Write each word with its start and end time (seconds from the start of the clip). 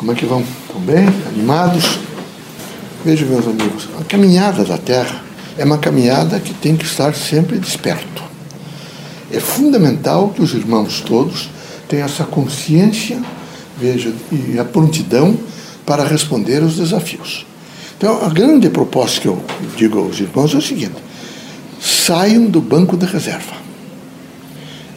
Como 0.00 0.12
é 0.12 0.14
que 0.14 0.24
vão? 0.24 0.40
Estão 0.40 0.80
bem? 0.80 1.06
Animados? 1.28 1.98
Vejam, 3.04 3.28
meus 3.28 3.46
amigos, 3.46 3.86
a 4.00 4.04
caminhada 4.04 4.64
da 4.64 4.78
Terra 4.78 5.22
é 5.58 5.62
uma 5.62 5.76
caminhada 5.76 6.40
que 6.40 6.54
tem 6.54 6.74
que 6.74 6.86
estar 6.86 7.14
sempre 7.14 7.58
desperto. 7.58 8.22
É 9.30 9.38
fundamental 9.38 10.30
que 10.30 10.40
os 10.40 10.54
irmãos 10.54 11.02
todos 11.02 11.50
tenham 11.86 12.06
essa 12.06 12.24
consciência, 12.24 13.20
veja, 13.76 14.10
e 14.32 14.58
a 14.58 14.64
prontidão 14.64 15.38
para 15.84 16.02
responder 16.02 16.62
aos 16.62 16.76
desafios. 16.76 17.44
Então, 17.98 18.24
a 18.24 18.30
grande 18.30 18.70
proposta 18.70 19.20
que 19.20 19.28
eu 19.28 19.38
digo 19.76 19.98
aos 19.98 20.18
irmãos 20.18 20.54
é 20.54 20.56
o 20.56 20.62
seguinte: 20.62 20.96
saiam 21.78 22.46
do 22.46 22.62
banco 22.62 22.96
de 22.96 23.04
reserva. 23.04 23.52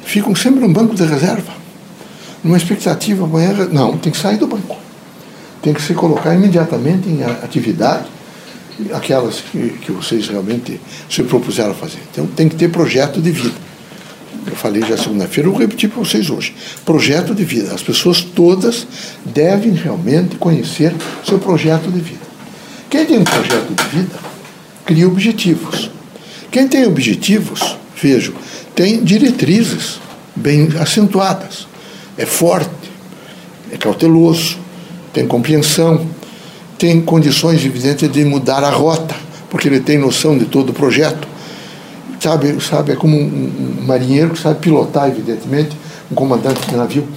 Ficam 0.05 0.33
sempre 0.33 0.61
no 0.61 0.71
banco 0.71 0.95
de 0.95 1.04
reserva, 1.04 1.51
numa 2.41 2.55
expectativa 2.55 3.25
amanhã. 3.25 3.67
Não, 3.70 3.97
tem 3.97 4.09
que 4.09 4.17
sair 4.17 4.38
do 4.38 4.47
banco 4.47 4.82
tem 5.64 5.73
que 5.73 5.82
se 5.82 5.93
colocar 5.93 6.36
imediatamente 6.36 7.09
em 7.09 7.23
atividade 7.23 8.05
aquelas 8.94 9.40
que, 9.40 9.70
que 9.81 9.91
vocês 9.94 10.27
realmente 10.27 10.80
se 11.09 11.23
propuseram 11.23 11.72
a 11.72 11.73
fazer. 11.73 11.99
Então 12.12 12.27
tem 12.27 12.49
que 12.49 12.55
ter 12.55 12.70
projeto 12.70 13.22
de 13.22 13.31
vida. 13.31 13.55
Eu 14.45 14.58
falei 14.58 14.84
já 14.84 14.98
segunda-feira, 14.98 15.48
eu 15.48 15.53
vou 15.53 15.62
repetir 15.62 15.89
para 15.89 15.99
vocês 15.99 16.30
hoje. 16.30 16.53
Projeto 16.84 17.34
de 17.34 17.45
vida. 17.45 17.73
As 17.73 17.81
pessoas 17.81 18.22
todas 18.22 18.86
devem 19.23 19.72
realmente 19.72 20.36
conhecer 20.36 20.94
seu 21.26 21.39
projeto 21.39 21.89
de 21.89 22.00
vida. 22.00 22.23
Quem 22.89 23.05
tem 23.05 23.20
um 23.20 23.23
projeto 23.23 23.73
de 23.73 23.98
vida, 23.98 24.20
cria 24.86 25.08
objetivos. 25.08 25.89
Quem 26.52 26.67
tem 26.67 26.86
objetivos, 26.86 27.77
vejo, 27.95 28.34
tem 28.75 29.02
diretrizes 29.02 30.00
bem 30.36 30.67
acentuadas. 30.80 31.67
É 32.17 32.25
forte, 32.25 32.70
é 33.72 33.77
cauteloso, 33.77 34.62
tem 35.13 35.27
compreensão, 35.27 36.05
tem 36.77 36.99
condições, 36.99 37.63
evidentes, 37.63 38.12
de 38.12 38.26
mudar 38.26 38.64
a 38.64 38.69
rota, 38.69 39.16
porque 39.50 39.67
ele 39.67 39.80
tem 39.80 39.97
noção 39.97 40.38
de 40.38 40.45
todo 40.45 40.72
o 40.72 40.73
projeto. 40.73 41.28
Sabe, 42.19 42.61
sabe 42.61 42.94
é 42.94 42.95
como 42.95 43.16
um, 43.16 43.22
um 43.80 43.86
marinheiro 43.86 44.31
que 44.31 44.39
sabe 44.39 44.59
pilotar, 44.59 45.08
evidentemente, 45.08 45.78
um 46.11 46.16
comandante 46.16 46.67
de 46.67 46.75
navio. 46.75 47.08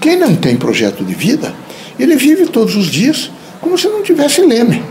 Quem 0.00 0.18
não 0.18 0.34
tem 0.34 0.56
projeto 0.56 1.04
de 1.04 1.14
vida, 1.14 1.54
ele 1.98 2.16
vive 2.16 2.46
todos 2.46 2.74
os 2.74 2.86
dias 2.86 3.30
como 3.60 3.78
se 3.78 3.86
não 3.88 4.02
tivesse 4.02 4.42
leme. 4.42 4.82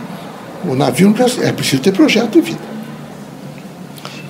O 0.67 0.76
navio 0.76 1.14
é 1.44 1.52
preciso 1.52 1.81
ter 1.81 1.92
projeto 1.92 2.31
de 2.31 2.42
vida. 2.42 2.76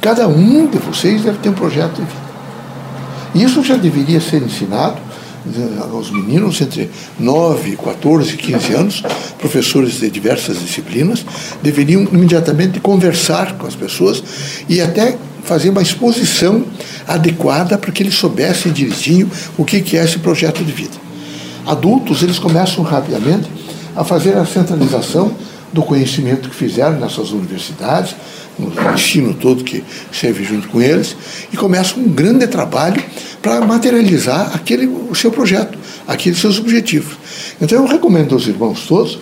Cada 0.01 0.27
um 0.27 0.67
de 0.67 0.77
vocês 0.77 1.21
deve 1.23 1.37
ter 1.39 1.49
um 1.49 1.53
projeto 1.53 1.95
de 1.95 2.01
vida. 2.01 2.25
Isso 3.47 3.63
já 3.63 3.75
deveria 3.75 4.19
ser 4.19 4.41
ensinado 4.41 4.97
aos 5.91 6.11
meninos 6.11 6.59
entre 6.61 6.89
9, 7.19 7.77
14 7.77 8.33
e 8.33 8.37
15 8.37 8.73
anos, 8.73 9.03
professores 9.37 9.99
de 9.99 10.09
diversas 10.09 10.59
disciplinas, 10.59 11.25
deveriam 11.61 12.03
imediatamente 12.03 12.79
conversar 12.79 13.57
com 13.57 13.67
as 13.67 13.75
pessoas 13.75 14.23
e 14.67 14.81
até 14.81 15.17
fazer 15.43 15.69
uma 15.69 15.81
exposição 15.81 16.65
adequada 17.07 17.77
para 17.77 17.91
que 17.91 18.01
eles 18.01 18.15
soubessem 18.15 18.71
direitinho 18.71 19.29
o 19.57 19.63
que 19.63 19.97
é 19.97 20.03
esse 20.03 20.17
projeto 20.19 20.63
de 20.63 20.71
vida. 20.71 21.05
Adultos, 21.65 22.23
eles 22.23 22.39
começam 22.39 22.83
rapidamente 22.83 23.47
a 23.95 24.03
fazer 24.03 24.35
a 24.37 24.45
centralização 24.45 25.35
do 25.71 25.83
conhecimento 25.83 26.49
que 26.49 26.55
fizeram 26.55 26.99
nessas 26.99 27.31
universidades, 27.31 28.15
no 28.57 28.71
ensino 28.93 29.33
todo 29.33 29.63
que 29.63 29.83
serve 30.11 30.43
junto 30.43 30.67
com 30.69 30.81
eles, 30.81 31.15
e 31.51 31.57
começam 31.57 32.01
um 32.01 32.07
grande 32.07 32.47
trabalho 32.47 33.03
para 33.45 33.61
materializar 33.61 34.55
aquele, 34.55 34.87
o 34.87 35.13
seu 35.13 35.31
projeto, 35.31 35.77
aqueles 36.07 36.39
seus 36.39 36.57
objetivos. 36.57 37.15
Então 37.61 37.77
eu 37.77 37.85
recomendo 37.85 38.33
aos 38.33 38.47
irmãos 38.47 38.87
todos 38.87 39.19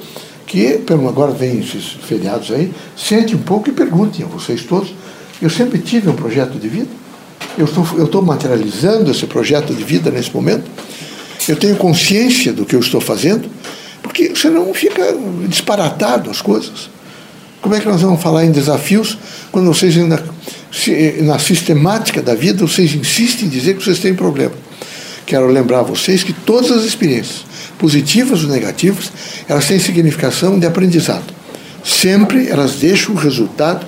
que, 0.47 0.77
pelo 0.77 1.09
agora 1.09 1.33
vem 1.33 1.59
esses 1.59 1.97
feriados 2.07 2.49
aí, 2.49 2.71
sentem 2.95 3.35
um 3.35 3.41
pouco 3.41 3.67
e 3.67 3.73
perguntem 3.73 4.25
a 4.25 4.29
vocês 4.29 4.63
todos. 4.63 4.95
Eu 5.41 5.49
sempre 5.49 5.77
tive 5.77 6.09
um 6.09 6.15
projeto 6.15 6.57
de 6.57 6.69
vida, 6.69 6.87
eu 7.57 7.65
estou, 7.65 7.85
eu 7.97 8.05
estou 8.05 8.21
materializando 8.21 9.11
esse 9.11 9.25
projeto 9.25 9.73
de 9.73 9.83
vida 9.83 10.09
nesse 10.09 10.33
momento, 10.33 10.71
eu 11.49 11.57
tenho 11.57 11.75
consciência 11.75 12.53
do 12.53 12.65
que 12.65 12.77
eu 12.77 12.79
estou 12.79 13.01
fazendo, 13.01 13.49
porque 14.01 14.33
senão 14.37 14.73
fica 14.73 15.03
disparatado 15.49 16.29
as 16.29 16.41
coisas. 16.41 16.89
Como 17.61 17.75
é 17.75 17.79
que 17.81 17.89
nós 17.89 18.01
vamos 18.01 18.23
falar 18.23 18.45
em 18.45 18.53
desafios 18.53 19.17
quando 19.51 19.67
vocês 19.67 19.97
ainda, 19.97 20.23
na 21.21 21.37
sistemática 21.37 22.21
da 22.21 22.33
vida, 22.33 22.65
vocês 22.65 22.95
insistem 22.95 23.45
em 23.45 23.49
dizer 23.49 23.75
que 23.75 23.83
vocês 23.83 23.99
têm 23.99 24.13
problema? 24.13 24.53
Quero 25.25 25.47
lembrar 25.47 25.79
a 25.79 25.83
vocês 25.83 26.23
que 26.23 26.33
todas 26.33 26.71
as 26.71 26.83
experiências, 26.83 27.45
positivas 27.77 28.43
ou 28.43 28.49
negativas, 28.49 29.11
elas 29.47 29.67
têm 29.67 29.79
significação 29.79 30.59
de 30.59 30.65
aprendizado. 30.65 31.33
Sempre 31.83 32.47
elas 32.47 32.75
deixam 32.75 33.13
o 33.13 33.17
resultado 33.17 33.85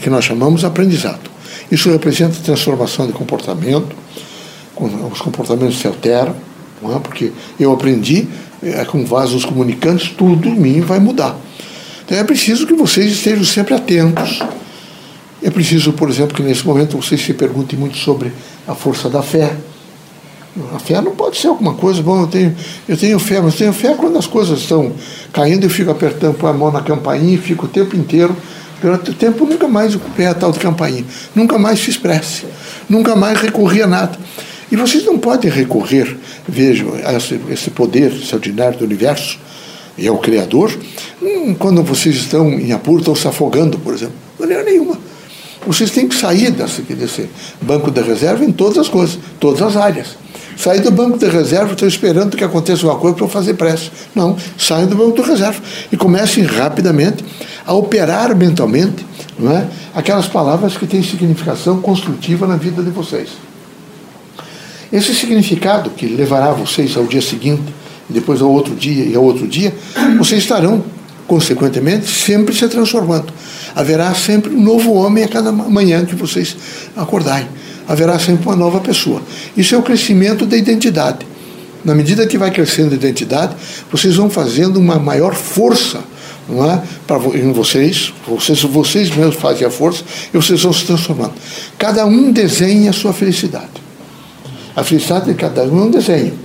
que 0.00 0.08
nós 0.08 0.24
chamamos 0.24 0.64
aprendizado. 0.64 1.30
Isso 1.70 1.90
representa 1.90 2.36
transformação 2.42 3.06
de 3.06 3.12
comportamento, 3.12 3.96
os 5.10 5.20
comportamentos 5.20 5.78
se 5.78 5.86
alteram, 5.86 6.34
é? 6.84 6.98
porque 6.98 7.32
eu 7.58 7.72
aprendi 7.72 8.26
é, 8.62 8.84
com 8.84 9.04
vasos 9.04 9.44
comunicantes, 9.44 10.10
tudo 10.10 10.48
em 10.48 10.54
mim 10.54 10.80
vai 10.80 10.98
mudar. 10.98 11.36
Então 12.04 12.16
é 12.16 12.24
preciso 12.24 12.66
que 12.66 12.74
vocês 12.74 13.12
estejam 13.12 13.44
sempre 13.44 13.74
atentos. 13.74 14.40
É 15.42 15.50
preciso, 15.50 15.92
por 15.92 16.08
exemplo, 16.08 16.36
que 16.36 16.42
nesse 16.42 16.64
momento 16.64 16.96
vocês 16.96 17.20
se 17.20 17.34
perguntem 17.34 17.78
muito 17.78 17.96
sobre 17.96 18.32
a 18.66 18.74
força 18.74 19.10
da 19.10 19.22
fé. 19.22 19.56
A 20.74 20.78
fé 20.78 21.00
não 21.00 21.16
pode 21.16 21.38
ser 21.38 21.48
alguma 21.48 21.74
coisa, 21.74 22.02
bom, 22.02 22.20
eu 22.20 22.26
tenho, 22.26 22.54
eu 22.86 22.96
tenho 22.96 23.18
fé, 23.18 23.40
mas 23.40 23.54
tenho 23.56 23.72
fé 23.72 23.94
quando 23.94 24.18
as 24.18 24.26
coisas 24.26 24.60
estão 24.60 24.92
caindo, 25.32 25.64
eu 25.64 25.70
fico 25.70 25.90
apertando 25.90 26.46
a 26.46 26.52
mão 26.52 26.70
na 26.70 26.82
campainha 26.82 27.34
e 27.34 27.38
fico 27.38 27.66
o 27.66 27.68
tempo 27.68 27.96
inteiro. 27.96 28.36
Durante 28.80 29.10
o 29.10 29.14
tempo 29.14 29.46
nunca 29.46 29.66
mais 29.66 29.94
ocupei 29.94 30.26
a 30.26 30.34
tal 30.34 30.52
de 30.52 30.58
campainha, 30.58 31.04
nunca 31.34 31.58
mais 31.58 31.80
se 31.80 31.90
expresse, 31.90 32.44
nunca 32.88 33.16
mais 33.16 33.40
recorri 33.40 33.82
a 33.82 33.86
nada. 33.86 34.18
E 34.70 34.76
vocês 34.76 35.04
não 35.04 35.18
podem 35.18 35.50
recorrer, 35.50 36.16
vejam, 36.48 36.92
a 37.04 37.14
esse, 37.14 37.40
esse 37.50 37.70
poder 37.70 38.12
extraordinário 38.12 38.78
do 38.78 38.84
universo, 38.84 39.38
e 39.96 40.06
é 40.06 40.10
o 40.10 40.18
Criador, 40.18 40.72
hum, 41.20 41.54
quando 41.54 41.82
vocês 41.82 42.16
estão 42.16 42.48
em 42.48 42.72
apuro, 42.72 43.00
estão 43.00 43.14
se 43.14 43.26
afogando, 43.26 43.78
por 43.78 43.94
exemplo. 43.94 44.14
De 44.36 44.40
maneira 44.40 44.64
nenhuma. 44.64 44.98
Vocês 45.66 45.90
têm 45.90 46.08
que 46.08 46.14
sair 46.14 46.50
desse, 46.50 46.82
desse 46.82 47.28
banco 47.60 47.90
de 47.90 48.00
reserva 48.00 48.44
em 48.44 48.52
todas 48.52 48.78
as 48.78 48.88
coisas, 48.88 49.18
todas 49.38 49.62
as 49.62 49.76
áreas. 49.76 50.16
Sair 50.56 50.80
do 50.80 50.90
banco 50.90 51.18
de 51.18 51.26
reserva, 51.28 51.72
estou 51.72 51.88
esperando 51.88 52.36
que 52.36 52.44
aconteça 52.44 52.86
uma 52.86 52.96
coisa 52.96 53.16
para 53.16 53.24
eu 53.24 53.28
fazer 53.28 53.54
pressa. 53.54 53.90
Não, 54.14 54.36
saiam 54.58 54.86
do 54.86 54.96
banco 54.96 55.22
de 55.22 55.28
reserva 55.28 55.60
e 55.90 55.96
comecem 55.96 56.44
rapidamente 56.44 57.24
a 57.64 57.72
operar 57.72 58.36
mentalmente 58.36 59.06
não 59.38 59.52
é? 59.52 59.66
aquelas 59.94 60.26
palavras 60.26 60.76
que 60.76 60.86
têm 60.86 61.02
significação 61.02 61.80
construtiva 61.80 62.46
na 62.46 62.56
vida 62.56 62.82
de 62.82 62.90
vocês. 62.90 63.30
Esse 64.92 65.14
significado 65.14 65.90
que 65.90 66.06
levará 66.06 66.52
vocês 66.52 66.96
ao 66.96 67.06
dia 67.06 67.22
seguinte 67.22 67.62
depois 68.08 68.42
ao 68.42 68.50
outro 68.50 68.74
dia 68.74 69.04
e 69.04 69.14
ao 69.14 69.24
outro 69.24 69.46
dia, 69.46 69.74
vocês 70.18 70.42
estarão, 70.42 70.84
consequentemente, 71.26 72.06
sempre 72.06 72.54
se 72.54 72.68
transformando. 72.68 73.32
Haverá 73.74 74.14
sempre 74.14 74.54
um 74.54 74.60
novo 74.60 74.92
homem 74.92 75.24
a 75.24 75.28
cada 75.28 75.50
manhã 75.50 76.04
que 76.04 76.14
vocês 76.14 76.56
acordarem. 76.96 77.48
Haverá 77.88 78.18
sempre 78.18 78.46
uma 78.46 78.56
nova 78.56 78.80
pessoa. 78.80 79.22
Isso 79.56 79.74
é 79.74 79.78
o 79.78 79.82
crescimento 79.82 80.46
da 80.46 80.56
identidade. 80.56 81.26
Na 81.84 81.94
medida 81.94 82.26
que 82.26 82.38
vai 82.38 82.50
crescendo 82.50 82.92
a 82.92 82.94
identidade, 82.94 83.56
vocês 83.90 84.16
vão 84.16 84.30
fazendo 84.30 84.78
uma 84.78 84.98
maior 84.98 85.34
força 85.34 86.00
não 86.48 86.70
é? 86.70 86.82
Em 87.36 87.52
vocês, 87.52 88.12
vocês, 88.26 88.62
vocês 88.62 89.10
mesmos 89.14 89.36
fazem 89.36 89.66
a 89.66 89.70
força 89.70 90.02
e 90.32 90.36
vocês 90.36 90.62
vão 90.62 90.72
se 90.72 90.84
transformando. 90.84 91.34
Cada 91.78 92.04
um 92.04 92.32
desenha 92.32 92.90
a 92.90 92.92
sua 92.92 93.12
felicidade. 93.12 93.70
A 94.74 94.82
felicidade 94.82 95.26
de 95.26 95.34
cada 95.34 95.62
um 95.64 95.78
é 95.78 95.82
um 95.84 95.90
desenho. 95.90 96.38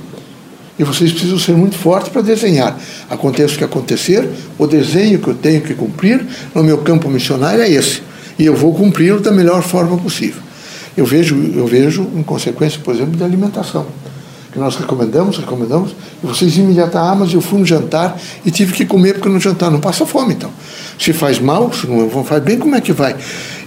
E 0.80 0.84
vocês 0.84 1.12
precisam 1.12 1.40
ser 1.40 1.54
muito 1.54 1.76
fortes 1.76 2.10
para 2.10 2.22
desenhar. 2.22 2.78
Aconteça 3.10 3.56
o 3.56 3.58
que 3.58 3.64
acontecer, 3.64 4.30
o 4.58 4.68
desenho 4.68 5.20
que 5.20 5.28
eu 5.28 5.34
tenho 5.34 5.62
que 5.62 5.74
cumprir 5.74 6.24
no 6.54 6.64
meu 6.64 6.78
campo 6.80 7.10
missionário 7.10 7.62
é 7.62 7.70
esse. 7.70 8.04
E 8.38 8.46
eu 8.46 8.56
vou 8.56 8.74
cumpri-lo 8.74 9.20
da 9.20 9.32
melhor 9.32 9.64
forma 9.64 9.98
possível. 9.98 10.42
Eu 10.96 11.06
vejo, 11.06 11.36
eu 11.56 11.66
vejo 11.66 12.08
em 12.16 12.24
consequência, 12.24 12.80
por 12.84 12.94
exemplo, 12.94 13.16
de 13.16 13.24
alimentação. 13.24 13.86
Que 14.52 14.60
nós 14.60 14.76
recomendamos, 14.76 15.38
recomendamos, 15.38 15.96
e 16.24 16.28
vocês 16.28 16.58
imediatamente, 16.58 17.12
ah, 17.12 17.16
mas 17.16 17.34
eu 17.34 17.42
fui 17.42 17.60
no 17.60 17.66
jantar 17.66 18.20
e 18.46 18.52
tive 18.52 18.74
que 18.74 18.86
comer 18.86 19.14
porque 19.14 19.30
no 19.30 19.40
jantar 19.40 19.70
não 19.70 19.80
passa 19.80 20.06
fome, 20.06 20.34
então. 20.34 20.52
Se 21.00 21.14
faz 21.14 21.40
mal, 21.40 21.72
se 21.74 21.86
não 21.88 22.24
faz 22.24 22.42
bem, 22.44 22.58
como 22.58 22.76
é 22.76 22.82
que 22.82 22.94
vai? 22.94 23.16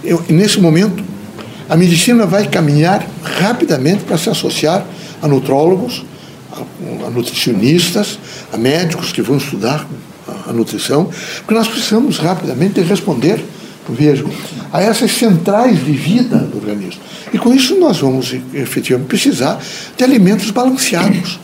Eu, 0.03 0.21
nesse 0.29 0.59
momento, 0.59 1.03
a 1.69 1.77
medicina 1.77 2.25
vai 2.25 2.47
caminhar 2.47 3.07
rapidamente 3.23 4.03
para 4.03 4.17
se 4.17 4.29
associar 4.29 4.85
a 5.21 5.27
nutrólogos, 5.27 6.03
a, 7.05 7.09
nutricionistas, 7.09 8.19
a 8.51 8.57
médicos 8.57 9.11
que 9.11 9.21
vão 9.21 9.37
estudar 9.37 9.87
a, 10.47 10.53
nutrição, 10.53 11.09
porque 11.37 11.53
nós 11.53 11.67
precisamos 11.67 12.17
rapidamente 12.17 12.81
responder, 12.81 13.43
vejo, 13.89 14.29
a 14.71 14.81
essas 14.81 15.11
centrais 15.11 15.83
de 15.83 15.91
vida 15.91 16.37
do 16.37 16.57
organismo. 16.57 17.01
E 17.33 17.37
com 17.37 17.53
isso 17.53 17.77
nós 17.79 17.99
vamos 17.99 18.33
efetivamente 18.53 19.07
precisar 19.07 19.61
de 19.97 20.03
alimentos 20.03 20.49
balanceados. 20.51 21.39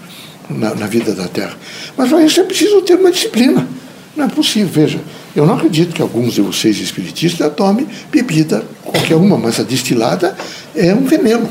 na, 0.50 0.74
na 0.76 0.88
vida 0.88 1.14
da 1.14 1.28
Terra. 1.28 1.58
Mas 1.98 2.10
para 2.10 2.24
isso 2.24 2.40
é 2.40 2.44
preciso 2.44 2.82
ter 2.82 2.96
uma 2.96 3.12
disciplina. 3.12 3.68
Não 4.16 4.26
é 4.26 4.28
possível, 4.30 4.70
veja. 4.70 5.00
Eu 5.36 5.46
não 5.46 5.56
acredito 5.56 5.94
que 5.94 6.02
alguns 6.02 6.34
de 6.34 6.42
vocês 6.42 6.80
espiritistas 6.80 7.54
tomem 7.54 7.88
bebida, 8.12 8.64
qualquer 8.84 9.16
uma, 9.16 9.38
mas 9.38 9.60
a 9.60 9.64
destilada 9.64 10.36
é 10.76 10.94
um 10.94 11.06
veneno. 11.06 11.48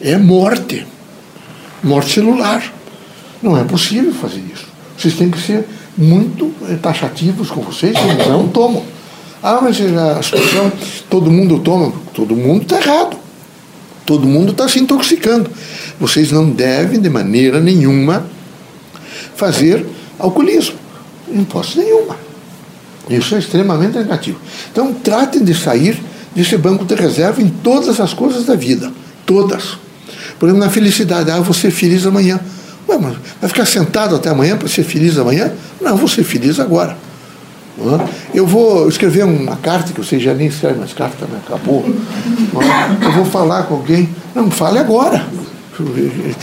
É 0.00 0.16
morte. 0.16 0.86
Morte 1.84 2.14
celular. 2.14 2.72
Não 3.42 3.56
é 3.56 3.62
possível 3.62 4.12
fazer 4.14 4.42
isso. 4.52 4.66
Vocês 4.96 5.14
têm 5.14 5.30
que 5.30 5.40
ser 5.40 5.66
muito 5.96 6.52
eh, 6.68 6.76
taxativos 6.76 7.50
com 7.50 7.60
vocês, 7.60 7.94
eles 7.96 8.26
não 8.26 8.48
tomam. 8.48 8.82
Ah, 9.42 9.60
mas 9.60 9.78
a 9.78 10.22
situação, 10.22 10.72
todo 11.10 11.30
mundo 11.30 11.58
toma. 11.58 11.92
Todo 12.14 12.34
mundo 12.34 12.62
está 12.62 12.80
errado. 12.80 13.18
Todo 14.06 14.26
mundo 14.26 14.52
está 14.52 14.66
se 14.66 14.78
intoxicando. 14.80 15.50
Vocês 16.00 16.32
não 16.32 16.48
devem, 16.48 16.98
de 16.98 17.10
maneira 17.10 17.60
nenhuma, 17.60 18.26
fazer 19.36 19.86
alcoolismo. 20.18 20.76
Hipótese 21.30 21.78
nenhuma. 21.78 22.16
Isso 23.10 23.34
é 23.34 23.38
extremamente 23.38 23.98
negativo. 23.98 24.38
Então, 24.72 24.94
tratem 24.94 25.44
de 25.44 25.54
sair 25.54 26.02
desse 26.34 26.56
banco 26.56 26.84
de 26.84 26.94
reserva 26.94 27.42
em 27.42 27.48
todas 27.48 28.00
as 28.00 28.14
coisas 28.14 28.46
da 28.46 28.54
vida. 28.54 28.90
Todas. 29.26 29.83
Por 30.38 30.48
exemplo, 30.48 30.64
na 30.64 30.70
felicidade. 30.70 31.30
Ah, 31.30 31.40
vou 31.40 31.54
ser 31.54 31.70
feliz 31.70 32.06
amanhã. 32.06 32.40
Ué, 32.88 32.98
mas 32.98 33.16
vai 33.40 33.48
ficar 33.48 33.66
sentado 33.66 34.14
até 34.16 34.30
amanhã 34.30 34.56
para 34.56 34.68
ser 34.68 34.84
feliz 34.84 35.16
amanhã? 35.18 35.52
Não, 35.80 35.96
vou 35.96 36.08
ser 36.08 36.24
feliz 36.24 36.60
agora. 36.60 36.96
Eu 38.32 38.46
vou 38.46 38.88
escrever 38.88 39.24
uma 39.24 39.56
carta, 39.56 39.92
que 39.92 40.00
você 40.00 40.18
já 40.20 40.32
nem 40.32 40.46
escreve 40.46 40.78
mais 40.78 40.92
carta, 40.92 41.26
né? 41.26 41.40
acabou. 41.44 41.84
Eu 43.02 43.12
vou 43.12 43.24
falar 43.24 43.64
com 43.64 43.74
alguém. 43.74 44.08
Não, 44.34 44.50
fale 44.50 44.78
agora. 44.78 45.26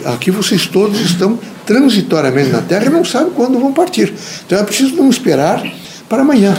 Aqui 0.06 0.30
vocês 0.30 0.68
todos 0.68 1.00
estão 1.00 1.40
transitoriamente 1.66 2.50
na 2.50 2.62
Terra 2.62 2.88
e 2.88 2.90
não 2.90 3.06
sabem 3.06 3.32
quando 3.32 3.60
vão 3.60 3.72
partir. 3.72 4.14
Então 4.46 4.60
é 4.60 4.64
preciso 4.64 4.96
não 4.96 5.10
esperar 5.10 5.64
para 6.10 6.22
amanhã. 6.22 6.54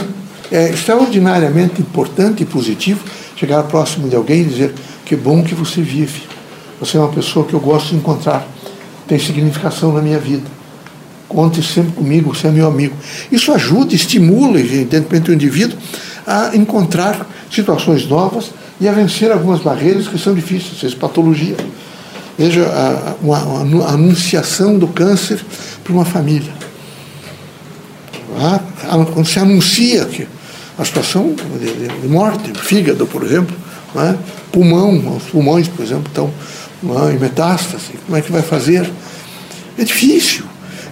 É 0.51 0.69
extraordinariamente 0.69 1.79
importante 1.79 2.41
e 2.41 2.45
positivo 2.45 3.03
chegar 3.35 3.61
próximo 3.63 4.09
de 4.09 4.15
alguém 4.15 4.41
e 4.41 4.45
dizer 4.45 4.73
que 5.05 5.15
bom 5.15 5.43
que 5.43 5.53
você 5.53 5.81
vive. 5.81 6.32
Você 6.83 6.97
é 6.97 6.99
uma 6.99 7.13
pessoa 7.13 7.45
que 7.45 7.53
eu 7.53 7.59
gosto 7.59 7.89
de 7.89 7.95
encontrar. 7.95 8.47
Tem 9.07 9.17
significação 9.17 9.93
na 9.93 10.01
minha 10.01 10.19
vida 10.19 10.63
conte 11.33 11.63
sempre 11.63 11.93
comigo, 11.93 12.33
você 12.33 12.47
é 12.47 12.51
meu 12.51 12.67
amigo. 12.67 12.95
Isso 13.31 13.51
ajuda, 13.51 13.95
estimula, 13.95 14.59
evidentemente, 14.59 15.31
o 15.31 15.33
indivíduo 15.33 15.77
a 16.25 16.55
encontrar 16.55 17.27
situações 17.51 18.07
novas 18.07 18.51
e 18.79 18.87
a 18.87 18.91
vencer 18.91 19.31
algumas 19.31 19.61
barreiras 19.61 20.07
que 20.07 20.17
são 20.17 20.33
difíceis, 20.33 20.79
seja 20.79 20.95
patologia. 20.95 21.57
Veja 22.37 22.65
a, 22.65 23.15
uma, 23.21 23.89
anunciação 23.89 24.77
do 24.77 24.87
câncer 24.87 25.43
para 25.83 25.93
uma 25.93 26.05
família. 26.05 26.53
Ah, 28.39 28.59
quando 29.13 29.27
se 29.27 29.39
anuncia 29.39 30.05
que 30.05 30.27
a 30.77 30.85
situação 30.85 31.35
de, 31.59 32.01
de 32.01 32.07
morte, 32.07 32.51
fígado, 32.59 33.05
por 33.05 33.23
exemplo, 33.23 33.55
é? 33.95 34.15
pulmão, 34.51 35.17
os 35.17 35.23
pulmões, 35.23 35.67
por 35.67 35.83
exemplo, 35.83 36.07
estão 36.07 36.31
em 37.11 37.17
metástase, 37.17 37.93
como 38.05 38.17
é 38.17 38.21
que 38.21 38.31
vai 38.31 38.41
fazer? 38.41 38.89
É 39.77 39.83
difícil. 39.83 40.43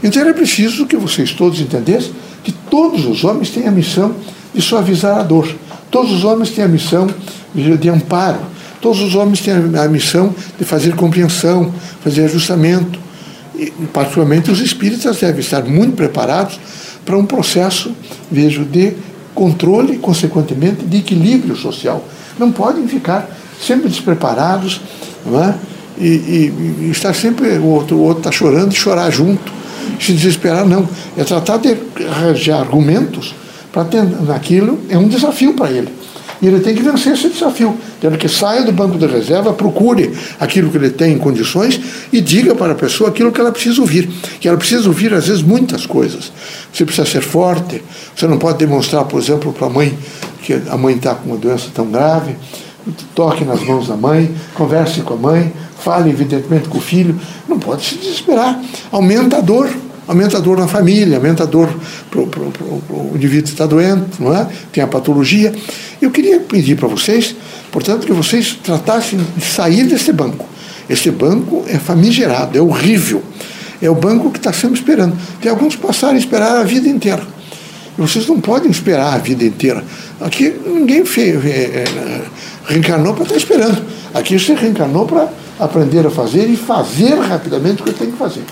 Então 0.02 0.22
era 0.22 0.34
preciso 0.34 0.86
que 0.86 0.96
vocês 0.96 1.32
todos 1.32 1.60
entendessem 1.60 2.14
que 2.44 2.52
todos 2.52 3.06
os 3.06 3.24
homens 3.24 3.50
têm 3.50 3.68
a 3.68 3.72
missão 3.72 4.16
de 4.54 4.62
suavizar 4.62 5.20
a 5.20 5.24
dor. 5.24 5.54
Todos 5.92 6.12
os 6.12 6.24
homens 6.24 6.50
têm 6.52 6.64
a 6.64 6.68
missão 6.68 7.08
de 7.54 7.90
amparo. 7.90 8.40
Todos 8.80 9.00
os 9.02 9.14
homens 9.14 9.42
têm 9.42 9.54
a 9.54 9.88
missão 9.88 10.34
de 10.58 10.66
fazer 10.66 10.96
compreensão, 10.96 11.72
fazer 12.04 12.24
ajustamento. 12.24 13.00
E, 13.56 13.70
particularmente, 13.94 14.50
os 14.50 14.60
espíritas 14.60 15.20
devem 15.20 15.42
estar 15.42 15.64
muito 15.66 15.96
preparados 15.96 16.60
para 17.06 17.16
um 17.18 17.26
processo, 17.26 17.92
vejo, 18.32 18.64
de 18.66 18.94
controle, 19.36 19.98
consequentemente, 19.98 20.84
de 20.84 20.98
equilíbrio 20.98 21.56
social. 21.56 22.04
Não 22.40 22.52
podem 22.52 22.88
ficar 22.88 23.30
sempre 23.60 23.88
despreparados 23.88 24.82
não 25.26 25.44
é? 25.44 25.56
E, 25.98 26.08
e, 26.08 26.54
e 26.82 26.92
estar 26.92 27.14
sempre, 27.14 27.58
o 27.58 27.66
outro 27.66 28.12
está 28.12 28.32
chorando 28.32 28.72
e 28.72 28.76
chorar 28.76 29.10
junto 29.12 29.62
se 30.00 30.14
desesperar, 30.14 30.66
não. 30.66 30.88
É 31.18 31.24
tratar 31.24 31.58
de 31.58 31.78
arranjar 32.10 32.60
argumentos 32.60 33.36
para 33.72 33.86
ter 33.86 34.04
naquilo, 34.04 34.80
é 34.90 34.98
um 34.98 35.08
desafio 35.08 35.54
para 35.54 35.72
ele. 35.72 35.90
E 36.42 36.48
ele 36.48 36.60
tem 36.60 36.74
que 36.74 36.82
vencer 36.82 37.14
esse 37.14 37.30
desafio. 37.30 37.78
Tendo 38.00 38.18
que 38.18 38.28
saia 38.28 38.64
do 38.64 38.72
banco 38.72 38.98
de 38.98 39.06
reserva, 39.06 39.54
procure 39.54 40.12
aquilo 40.40 40.72
que 40.72 40.78
ele 40.78 40.90
tem 40.90 41.14
em 41.14 41.18
condições 41.20 41.80
e 42.12 42.20
diga 42.20 42.56
para 42.56 42.72
a 42.72 42.76
pessoa 42.76 43.12
aquilo 43.12 43.32
que 43.32 43.40
ela 43.40 43.52
precisa 43.52 43.80
ouvir. 43.80 44.10
Que 44.40 44.48
ela 44.48 44.58
precisa 44.58 44.88
ouvir, 44.88 45.14
às 45.14 45.28
vezes, 45.28 45.44
muitas 45.44 45.86
coisas. 45.86 46.32
Você 46.74 46.84
precisa 46.84 47.08
ser 47.08 47.22
forte. 47.22 47.84
Você 48.16 48.26
não 48.26 48.40
pode 48.40 48.58
demonstrar, 48.58 49.06
por 49.06 49.22
exemplo, 49.22 49.54
para 49.54 49.68
a 49.68 49.70
mãe 49.70 49.96
que 50.42 50.60
a 50.68 50.76
mãe 50.76 50.96
está 50.96 51.14
com 51.14 51.30
uma 51.30 51.38
doença 51.38 51.68
tão 51.72 51.92
grave. 51.92 52.36
Toque 53.14 53.46
nas 53.46 53.64
mãos 53.64 53.88
da 53.88 53.96
mãe, 53.96 54.34
converse 54.56 55.02
com 55.02 55.14
a 55.14 55.18
mãe, 55.18 55.54
fale 55.84 56.10
evidentemente 56.10 56.70
com 56.70 56.78
o 56.78 56.82
filho. 56.82 57.20
Não 57.48 57.60
pode 57.60 57.86
se 57.86 57.96
desesperar. 57.96 58.62
Aumenta 58.92 59.38
a 59.38 59.42
dor 59.42 59.70
aumenta 60.08 60.38
a 60.38 60.40
dor 60.42 60.58
na 60.58 60.68
família, 60.68 61.18
aumenta 61.18 61.44
a 61.44 61.46
dor 61.46 61.74
para 62.10 62.20
o 62.20 63.12
indivíduo 63.16 63.44
que 63.44 63.50
está 63.50 63.66
doente, 63.66 64.20
não 64.20 64.36
é? 64.36 64.46
tem 64.72 64.84
a 64.84 64.88
patologia. 64.88 65.54
Eu 66.02 66.12
queria 66.12 66.40
pedir 66.40 66.76
para 66.76 66.88
vocês, 66.88 67.36
portanto, 67.72 68.06
que 68.06 68.12
vocês 68.12 68.58
tratassem 68.62 69.20
de 69.38 69.46
sair 69.46 69.84
desse 69.84 70.12
banco. 70.12 70.46
Esse 70.90 71.10
banco 71.12 71.64
é 71.68 71.78
famigerado, 71.78 72.58
é 72.58 72.62
horrível. 72.62 73.24
É 73.82 73.90
o 73.90 73.96
banco 73.96 74.30
que 74.30 74.38
está 74.38 74.52
sempre 74.52 74.80
esperando. 74.80 75.18
Tem 75.42 75.50
alguns 75.50 75.76
que 75.76 75.82
passaram 75.82 76.16
a 76.16 76.20
esperar 76.20 76.58
a 76.58 76.64
vida 76.64 76.88
inteira. 76.90 77.26
E 77.98 78.02
vocês 78.02 78.28
não 78.28 78.40
podem 78.40 78.70
esperar 78.70 79.14
a 79.14 79.18
vida 79.18 79.44
inteira. 79.44 79.84
Aqui 80.20 80.54
ninguém 80.66 81.06
fez, 81.06 81.44
é, 81.46 81.50
é, 81.50 82.22
reencarnou 82.68 83.14
para 83.14 83.24
estar 83.24 83.38
esperando. 83.38 83.82
Aqui 84.14 84.38
você 84.38 84.54
reencarnou 84.54 85.06
para 85.06 85.30
aprender 85.62 86.06
a 86.08 86.10
fazer 86.10 86.50
e 86.50 86.58
fazer 86.58 87.14
rapidamente 87.20 87.82
o 87.82 87.86
que 87.86 87.94
tem 87.94 88.12
que 88.12 88.18
fazer. 88.18 88.44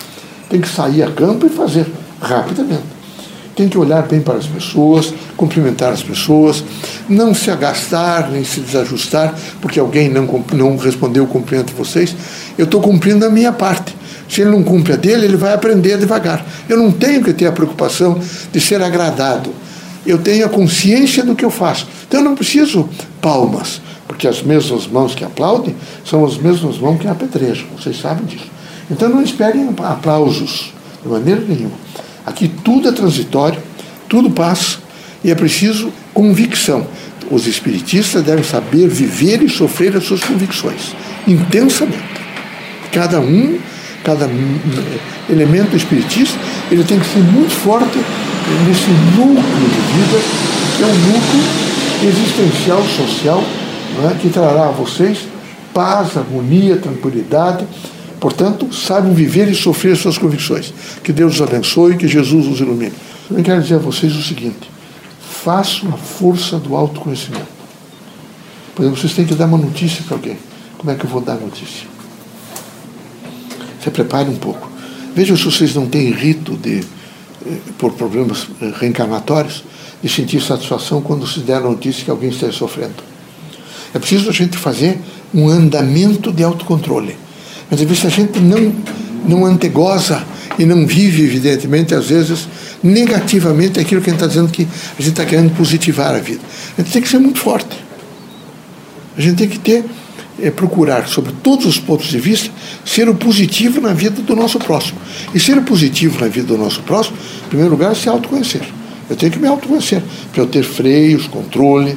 Tem 0.48 0.60
que 0.60 0.68
sair 0.68 1.02
a 1.02 1.10
campo 1.10 1.44
e 1.44 1.48
fazer 1.48 1.86
rapidamente. 2.20 3.00
Tem 3.56 3.68
que 3.68 3.76
olhar 3.76 4.02
bem 4.06 4.20
para 4.20 4.38
as 4.38 4.46
pessoas, 4.46 5.12
cumprimentar 5.36 5.92
as 5.92 6.02
pessoas, 6.02 6.64
não 7.08 7.34
se 7.34 7.50
agastar 7.50 8.30
nem 8.30 8.44
se 8.44 8.60
desajustar, 8.60 9.34
porque 9.60 9.80
alguém 9.80 10.08
não, 10.08 10.44
não 10.52 10.76
respondeu 10.76 11.24
o 11.24 11.26
cumprimento 11.26 11.68
de 11.68 11.74
vocês. 11.74 12.14
Eu 12.56 12.64
estou 12.64 12.80
cumprindo 12.80 13.26
a 13.26 13.30
minha 13.30 13.52
parte. 13.52 13.94
Se 14.28 14.42
ele 14.42 14.50
não 14.50 14.62
cumpre 14.62 14.92
a 14.92 14.96
dele, 14.96 15.26
ele 15.26 15.36
vai 15.36 15.52
aprender 15.52 15.98
devagar. 15.98 16.46
Eu 16.68 16.78
não 16.78 16.92
tenho 16.92 17.22
que 17.22 17.32
ter 17.32 17.46
a 17.46 17.52
preocupação 17.52 18.20
de 18.52 18.60
ser 18.60 18.80
agradado. 18.80 19.52
Eu 20.06 20.18
tenho 20.18 20.46
a 20.46 20.48
consciência 20.48 21.24
do 21.24 21.34
que 21.34 21.44
eu 21.44 21.50
faço. 21.50 21.88
Então 22.06 22.20
eu 22.20 22.24
não 22.24 22.36
preciso 22.36 22.88
palmas, 23.20 23.82
porque 24.20 24.28
as 24.28 24.42
mesmas 24.42 24.86
mãos 24.86 25.14
que 25.14 25.24
aplaudem 25.24 25.74
são 26.04 26.22
as 26.26 26.36
mesmas 26.36 26.76
mãos 26.76 27.00
que 27.00 27.08
apedrejam. 27.08 27.64
Vocês 27.78 27.98
sabem 27.98 28.26
disso. 28.26 28.44
Então 28.90 29.08
não 29.08 29.22
esperem 29.22 29.74
aplausos, 29.78 30.74
de 31.02 31.08
maneira 31.08 31.40
nenhuma. 31.40 31.72
Aqui 32.26 32.46
tudo 32.62 32.90
é 32.90 32.92
transitório, 32.92 33.58
tudo 34.10 34.30
passa 34.30 34.76
e 35.24 35.30
é 35.30 35.34
preciso 35.34 35.90
convicção. 36.12 36.86
Os 37.30 37.46
espiritistas 37.46 38.22
devem 38.22 38.44
saber 38.44 38.88
viver 38.88 39.42
e 39.42 39.48
sofrer 39.48 39.96
as 39.96 40.04
suas 40.04 40.22
convicções 40.22 40.94
intensamente. 41.26 42.20
Cada 42.92 43.20
um, 43.20 43.58
cada 44.04 44.28
elemento 45.30 45.74
espiritista, 45.74 46.38
ele 46.70 46.84
tem 46.84 47.00
que 47.00 47.06
ser 47.06 47.20
muito 47.20 47.52
forte 47.52 47.98
nesse 48.68 48.90
núcleo 49.16 49.42
de 49.42 49.80
vida, 49.94 50.20
que 50.76 50.82
é 50.82 50.86
um 50.86 50.94
núcleo 50.94 51.70
existencial, 52.02 52.82
social, 52.84 53.42
é? 54.08 54.14
que 54.14 54.30
trará 54.30 54.68
a 54.68 54.70
vocês 54.70 55.26
paz, 55.72 56.16
harmonia, 56.16 56.76
tranquilidade 56.76 57.66
Portanto, 58.20 58.72
saibam 58.72 59.14
viver 59.14 59.48
e 59.48 59.54
sofrer 59.54 59.96
suas 59.96 60.18
convicções. 60.18 60.74
Que 61.02 61.10
Deus 61.10 61.36
os 61.36 61.42
abençoe 61.42 61.94
e 61.94 61.96
que 61.96 62.06
Jesus 62.06 62.46
os 62.46 62.60
ilumine. 62.60 62.92
Também 63.26 63.42
quero 63.42 63.62
dizer 63.62 63.76
a 63.76 63.78
vocês 63.78 64.14
o 64.14 64.22
seguinte: 64.22 64.70
façam 65.42 65.88
a 65.88 65.96
força 65.96 66.58
do 66.58 66.76
autoconhecimento. 66.76 67.48
Por 68.74 68.82
exemplo, 68.82 69.00
vocês 69.00 69.14
têm 69.14 69.24
que 69.24 69.34
dar 69.34 69.46
uma 69.46 69.56
notícia 69.56 70.04
para 70.04 70.16
alguém. 70.16 70.36
Como 70.76 70.90
é 70.90 70.94
que 70.94 71.04
eu 71.04 71.10
vou 71.10 71.22
dar 71.22 71.36
notícia? 71.36 71.88
Se 73.82 73.90
prepare 73.90 74.28
um 74.28 74.36
pouco. 74.36 74.70
Vejam 75.14 75.36
se 75.36 75.44
vocês 75.44 75.74
não 75.74 75.86
têm 75.86 76.10
rito 76.12 76.56
de, 76.56 76.80
eh, 77.46 77.58
por 77.78 77.92
problemas 77.92 78.46
eh, 78.60 78.72
reencarnatórios, 78.78 79.64
de 80.02 80.08
sentir 80.08 80.42
satisfação 80.42 81.00
quando 81.00 81.26
se 81.26 81.40
der 81.40 81.56
a 81.56 81.60
notícia 81.60 82.04
que 82.04 82.10
alguém 82.10 82.28
esteja 82.28 82.52
sofrendo. 82.52 83.09
É 83.94 83.98
preciso 83.98 84.30
a 84.30 84.32
gente 84.32 84.56
fazer 84.56 84.98
um 85.32 85.48
andamento 85.48 86.32
de 86.32 86.42
autocontrole 86.42 87.16
mas 87.70 87.80
às 87.80 87.86
vezes 87.86 88.04
a 88.04 88.08
gente 88.08 88.40
não, 88.40 88.74
não 89.26 89.46
antegoza 89.46 90.22
e 90.58 90.64
não 90.64 90.86
vive, 90.86 91.22
evidentemente, 91.22 91.94
às 91.94 92.08
vezes, 92.08 92.48
negativamente 92.82 93.78
aquilo 93.78 94.02
que 94.02 94.10
a 94.10 94.12
gente 94.12 94.22
está 94.22 94.26
dizendo 94.26 94.50
que 94.50 94.62
a 94.62 95.02
gente 95.02 95.12
está 95.12 95.24
querendo 95.24 95.56
positivar 95.56 96.14
a 96.14 96.18
vida. 96.18 96.40
A 96.76 96.82
gente 96.82 96.92
tem 96.92 97.00
que 97.00 97.08
ser 97.08 97.20
muito 97.20 97.38
forte. 97.38 97.76
A 99.16 99.20
gente 99.20 99.36
tem 99.36 99.48
que 99.48 99.58
ter 99.58 99.84
é 100.42 100.50
procurar, 100.50 101.06
sobre 101.06 101.32
todos 101.42 101.66
os 101.66 101.78
pontos 101.78 102.06
de 102.06 102.18
vista, 102.18 102.50
ser 102.82 103.10
o 103.10 103.14
positivo 103.14 103.78
na 103.78 103.92
vida 103.92 104.22
do 104.22 104.34
nosso 104.34 104.58
próximo. 104.58 104.98
E 105.34 105.38
ser 105.38 105.58
o 105.58 105.62
positivo 105.62 106.18
na 106.18 106.28
vida 106.28 106.46
do 106.46 106.56
nosso 106.56 106.80
próximo, 106.80 107.16
em 107.44 107.48
primeiro 107.48 107.72
lugar, 107.72 107.92
é 107.92 107.94
se 107.94 108.08
autoconhecer. 108.08 108.62
Eu 109.08 109.16
tenho 109.16 109.30
que 109.30 109.38
me 109.38 109.46
autoconhecer, 109.46 110.02
para 110.32 110.42
eu 110.42 110.46
ter 110.46 110.62
freios, 110.62 111.26
controle. 111.26 111.96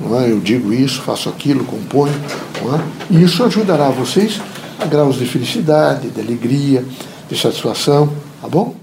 É? 0.00 0.30
Eu 0.30 0.40
digo 0.40 0.72
isso, 0.72 1.02
faço 1.02 1.28
aquilo, 1.28 1.64
componho. 1.64 2.14
É? 2.14 3.14
E 3.14 3.22
isso 3.22 3.42
ajudará 3.44 3.90
vocês 3.90 4.40
a 4.78 4.86
graus 4.86 5.16
de 5.16 5.26
felicidade, 5.26 6.08
de 6.08 6.20
alegria, 6.20 6.84
de 7.28 7.38
satisfação. 7.38 8.12
Tá 8.40 8.48
bom? 8.48 8.74